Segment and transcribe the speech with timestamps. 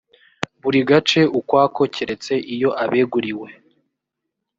[0.61, 3.49] buri gace ukwako keretse iyo abeguriwe